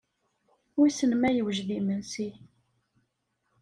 [0.77, 2.29] Wissen ma yewjed imensi.